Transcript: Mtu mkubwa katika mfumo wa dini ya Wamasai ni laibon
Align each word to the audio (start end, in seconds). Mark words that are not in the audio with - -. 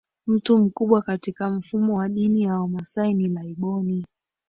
Mtu 0.27 0.57
mkubwa 0.57 1.01
katika 1.01 1.49
mfumo 1.49 1.97
wa 1.97 2.09
dini 2.09 2.41
ya 2.41 2.59
Wamasai 2.59 3.13
ni 3.13 3.27
laibon 3.29 4.03